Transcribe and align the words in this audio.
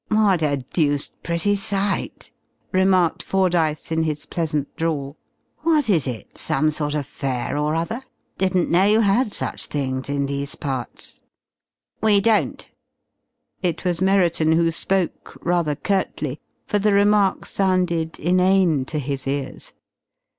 "What 0.07 0.41
a 0.41 0.57
deuced 0.57 1.21
pretty 1.21 1.55
sight!" 1.55 2.31
remarked 2.71 3.21
Fordyce, 3.21 3.91
in 3.91 4.01
his 4.01 4.25
pleasant 4.25 4.75
drawl. 4.75 5.15
"What 5.59 5.91
is 5.91 6.07
it? 6.07 6.39
Some 6.39 6.71
sort 6.71 6.95
of 6.95 7.05
fair 7.05 7.55
or 7.55 7.75
other? 7.75 8.01
Didn't 8.39 8.71
know 8.71 8.83
you 8.85 9.01
had 9.01 9.31
such 9.31 9.67
things 9.67 10.09
in 10.09 10.25
these 10.25 10.55
parts." 10.55 11.21
"We 12.01 12.19
don't." 12.19 12.67
It 13.61 13.85
was 13.85 14.01
Merriton 14.01 14.53
who 14.53 14.71
spoke, 14.71 15.37
rather 15.43 15.75
curtly, 15.75 16.39
for 16.65 16.79
the 16.79 16.93
remark 16.93 17.45
sounded 17.45 18.17
inane 18.17 18.85
to 18.85 18.97
his 18.97 19.27
ears. 19.27 19.71